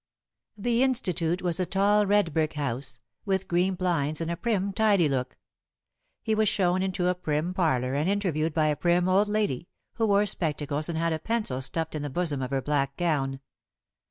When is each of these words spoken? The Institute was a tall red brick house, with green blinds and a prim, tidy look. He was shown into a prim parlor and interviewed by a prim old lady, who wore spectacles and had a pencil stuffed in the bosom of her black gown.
The 0.57 0.81
Institute 0.81 1.43
was 1.43 1.59
a 1.59 1.65
tall 1.67 2.07
red 2.07 2.33
brick 2.33 2.53
house, 2.53 2.99
with 3.23 3.47
green 3.47 3.75
blinds 3.75 4.19
and 4.19 4.31
a 4.31 4.35
prim, 4.35 4.73
tidy 4.73 5.07
look. 5.07 5.37
He 6.23 6.33
was 6.33 6.49
shown 6.49 6.81
into 6.81 7.07
a 7.07 7.13
prim 7.13 7.53
parlor 7.53 7.93
and 7.93 8.09
interviewed 8.09 8.51
by 8.55 8.69
a 8.69 8.75
prim 8.75 9.07
old 9.07 9.27
lady, 9.27 9.67
who 9.93 10.07
wore 10.07 10.25
spectacles 10.25 10.89
and 10.89 10.97
had 10.97 11.13
a 11.13 11.19
pencil 11.19 11.61
stuffed 11.61 11.93
in 11.93 12.01
the 12.01 12.09
bosom 12.09 12.41
of 12.41 12.49
her 12.49 12.63
black 12.63 12.97
gown. 12.97 13.41